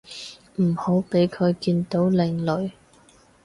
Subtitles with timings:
[0.55, 2.27] 唔好畀佢見到靚
[2.61, 2.71] 女